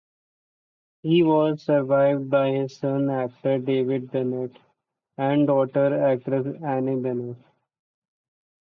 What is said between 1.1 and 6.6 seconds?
was survived by his son, actor David Bennent, and daughter, actress